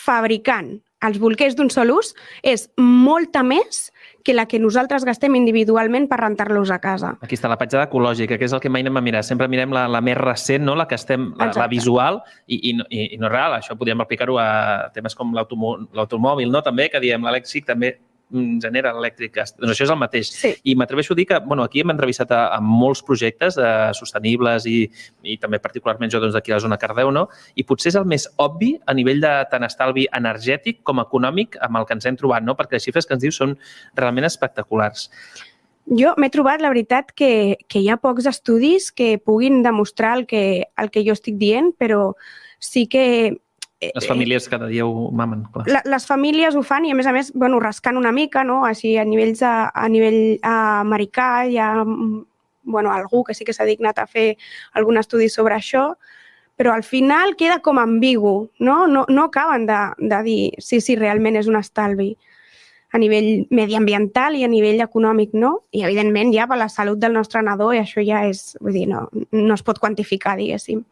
fabricant 0.00 0.78
els 1.04 1.18
bolquers 1.20 1.58
d'un 1.58 1.68
sol 1.68 1.92
ús 1.92 2.14
és 2.40 2.64
molta 2.80 3.42
més 3.44 3.90
que 4.24 4.32
la 4.32 4.46
que 4.48 4.56
nosaltres 4.56 5.04
gastem 5.04 5.36
individualment 5.36 6.06
per 6.08 6.16
rentar-los 6.22 6.72
a 6.72 6.78
casa. 6.80 7.12
Aquí 7.20 7.36
està 7.36 7.50
la 7.52 7.58
petjada 7.60 7.84
ecològica, 7.90 8.38
que 8.40 8.48
és 8.48 8.54
el 8.56 8.62
que 8.64 8.72
mai 8.72 8.80
anem 8.80 8.96
a 8.96 9.02
mirar. 9.04 9.20
Sempre 9.28 9.50
mirem 9.52 9.74
la, 9.76 9.84
la 9.92 10.00
més 10.00 10.16
recent, 10.16 10.64
no? 10.64 10.72
la 10.80 10.88
que 10.88 10.96
estem, 10.96 11.28
la, 11.36 11.50
la 11.52 11.68
visual, 11.68 12.22
i, 12.48 12.56
i, 12.70 12.72
i, 12.88 13.20
no 13.20 13.28
és 13.28 13.34
real. 13.34 13.58
Això 13.58 13.76
podríem 13.76 14.00
aplicar-ho 14.00 14.40
a 14.40 14.48
temes 14.96 15.12
com 15.18 15.36
l'automòbil, 15.36 16.48
no? 16.48 16.64
també, 16.64 16.88
que 16.88 17.04
diem 17.04 17.28
l'elèctric 17.28 17.68
també 17.68 17.98
genera 18.62 18.92
elèctric. 18.94 19.36
Doncs 19.58 19.72
això 19.72 19.86
és 19.86 19.92
el 19.92 20.00
mateix. 20.00 20.30
Sí. 20.34 20.52
I 20.70 20.74
m'atreveixo 20.78 21.14
a 21.14 21.18
dir 21.18 21.26
que 21.30 21.38
bueno, 21.46 21.64
aquí 21.64 21.82
hem 21.82 21.92
entrevistat 21.94 22.32
a, 22.34 22.42
a 22.56 22.60
molts 22.60 23.02
projectes 23.06 23.58
eh, 23.58 23.92
sostenibles 23.96 24.66
i, 24.70 24.76
i 25.22 25.38
també 25.42 25.60
particularment 25.62 26.12
jo 26.12 26.20
doncs, 26.22 26.34
d'aquí 26.36 26.52
a 26.52 26.58
la 26.58 26.64
zona 26.66 26.78
Cardeu, 26.80 27.12
no? 27.14 27.28
i 27.54 27.66
potser 27.66 27.92
és 27.92 27.98
el 28.00 28.08
més 28.10 28.26
obvi 28.42 28.74
a 28.86 28.94
nivell 28.96 29.22
de 29.22 29.32
tant 29.50 29.66
estalvi 29.66 30.06
energètic 30.16 30.82
com 30.82 31.02
econòmic 31.02 31.58
amb 31.64 31.80
el 31.80 31.88
que 31.88 31.98
ens 31.98 32.06
hem 32.10 32.20
trobat, 32.20 32.44
no? 32.46 32.56
perquè 32.58 32.78
les 32.78 32.86
xifres 32.86 33.06
que 33.06 33.16
ens 33.16 33.24
diu 33.24 33.34
són 33.34 33.56
realment 33.98 34.26
espectaculars. 34.28 35.08
Jo 35.84 36.14
m'he 36.16 36.30
trobat, 36.32 36.62
la 36.64 36.70
veritat, 36.72 37.12
que, 37.12 37.58
que 37.68 37.82
hi 37.82 37.90
ha 37.92 38.00
pocs 38.00 38.24
estudis 38.30 38.88
que 38.90 39.18
puguin 39.20 39.60
demostrar 39.62 40.14
el 40.16 40.24
que, 40.26 40.70
el 40.80 40.90
que 40.90 41.04
jo 41.04 41.12
estic 41.12 41.36
dient, 41.36 41.74
però 41.76 42.14
sí 42.56 42.86
que 42.88 43.04
les 43.94 44.06
famílies 44.08 44.48
cada 44.48 44.68
dia 44.70 44.86
ho 44.86 45.10
mamen, 45.12 45.44
clar. 45.52 45.66
La, 45.68 45.82
les 45.84 46.06
famílies 46.08 46.56
ho 46.56 46.62
fan 46.66 46.86
i, 46.88 46.92
a 46.94 46.98
més 46.98 47.08
a 47.10 47.12
més, 47.16 47.32
bueno, 47.34 47.60
rascant 47.60 47.98
una 48.00 48.12
mica, 48.12 48.44
no? 48.44 48.62
Així, 48.68 48.96
a, 48.98 49.04
nivells 49.08 49.42
a, 49.44 49.70
a 49.74 49.88
nivell 49.92 50.38
a, 50.42 50.80
americà 50.80 51.28
hi 51.48 51.58
ha 51.58 51.70
bueno, 52.64 52.92
algú 52.92 53.24
que 53.24 53.34
sí 53.34 53.44
que 53.44 53.52
s'ha 53.52 53.66
dignat 53.68 53.98
a 54.00 54.06
fer 54.08 54.34
algun 54.72 54.96
estudi 54.96 55.28
sobre 55.28 55.58
això, 55.58 55.94
però 56.56 56.72
al 56.72 56.84
final 56.86 57.34
queda 57.36 57.60
com 57.60 57.78
ambigu, 57.78 58.50
no? 58.58 58.86
No, 58.86 59.04
no 59.08 59.24
acaben 59.28 59.66
de, 59.66 59.80
de 59.98 60.22
dir 60.24 60.40
si, 60.58 60.80
si 60.80 60.96
realment 60.96 61.36
és 61.36 61.50
un 61.50 61.58
estalvi 61.60 62.14
a 62.94 62.98
nivell 63.02 63.48
mediambiental 63.50 64.36
i 64.38 64.44
a 64.46 64.50
nivell 64.50 64.80
econòmic, 64.84 65.32
no? 65.34 65.64
I, 65.74 65.82
evidentment, 65.82 66.30
ja 66.34 66.46
per 66.46 66.60
la 66.60 66.70
salut 66.70 67.00
del 67.02 67.16
nostre 67.16 67.42
nadó, 67.42 67.72
i 67.74 67.82
això 67.82 68.04
ja 68.06 68.22
és, 68.28 68.52
vull 68.62 68.78
dir, 68.78 68.86
no, 68.90 69.08
no 69.34 69.56
es 69.56 69.64
pot 69.66 69.80
quantificar, 69.82 70.36
diguéssim. 70.38 70.84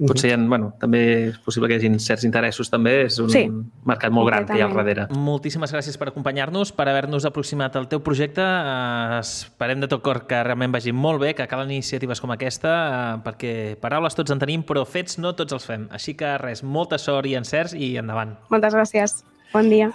Potser 0.00 0.30
hi 0.30 0.32
ha, 0.32 0.38
bueno, 0.40 0.70
també 0.80 1.00
és 1.28 1.34
possible 1.44 1.68
que 1.68 1.76
hi 1.76 1.82
hagi 1.82 1.90
certs 2.00 2.24
interessos 2.24 2.70
també, 2.72 2.94
és 3.04 3.18
un 3.20 3.28
sí, 3.30 3.42
mercat 3.88 4.12
molt 4.14 4.30
gran 4.30 4.46
que 4.48 4.56
hi 4.56 4.62
ha 4.64 4.68
al 4.70 4.76
darrere. 4.78 5.04
Moltíssimes 5.12 5.74
gràcies 5.74 5.98
per 6.00 6.08
acompanyar-nos, 6.08 6.72
per 6.72 6.86
haver-nos 6.88 7.26
aproximat 7.28 7.76
al 7.76 7.90
teu 7.90 8.00
projecte. 8.04 8.42
Uh, 8.42 9.18
esperem 9.20 9.82
de 9.84 9.90
tot 9.92 10.00
cor 10.04 10.22
que 10.30 10.38
realment 10.48 10.72
vagi 10.72 10.94
molt 10.96 11.20
bé, 11.20 11.34
que 11.36 11.46
calen 11.50 11.74
iniciatives 11.74 12.24
com 12.24 12.32
aquesta, 12.32 12.72
uh, 12.72 13.18
perquè 13.26 13.76
paraules 13.82 14.16
tots 14.16 14.32
en 14.32 14.40
tenim, 14.40 14.64
però 14.64 14.86
fets 14.88 15.20
no 15.20 15.34
tots 15.36 15.52
els 15.52 15.68
fem. 15.68 15.84
Així 15.92 16.16
que 16.16 16.32
res, 16.40 16.64
molta 16.64 16.96
sort 16.98 17.28
i 17.28 17.36
encerts 17.36 17.76
i 17.76 17.92
endavant. 18.00 18.38
Moltes 18.54 18.72
gràcies. 18.78 19.20
Bon 19.52 19.68
dia. 19.68 19.92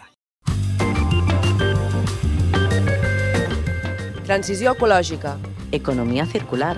Transició 4.29 4.77
ecològica. 4.77 5.35
Economia 5.73 6.29
circular. 6.29 6.75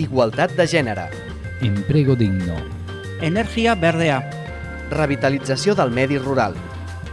Igualtat 0.00 0.56
de 0.58 0.66
gènere 0.66 1.06
Emprego 1.60 2.16
digno. 2.16 2.56
Energia 3.22 3.74
verdea. 3.74 4.18
Revitalització 4.90 5.74
del 5.74 5.90
medi 5.90 6.18
rural. 6.18 6.56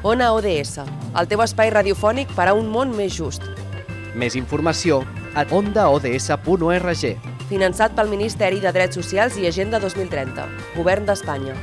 Ona 0.02 0.32
ODS, 0.34 0.82
el 1.14 1.28
teu 1.30 1.44
espai 1.46 1.70
radiofònic 1.70 2.32
per 2.36 2.48
a 2.50 2.56
un 2.58 2.72
món 2.74 2.90
més 2.98 3.14
just. 3.14 3.46
Més 4.18 4.36
informació 4.36 5.04
a 5.38 5.46
ondaods.org. 5.46 7.06
Finançat 7.52 7.94
pel 7.96 8.10
Ministeri 8.10 8.60
de 8.64 8.74
Drets 8.74 8.98
Socials 8.98 9.38
i 9.38 9.46
Agenda 9.48 9.80
2030, 9.80 10.48
Govern 10.76 11.06
d'Espanya. 11.06 11.54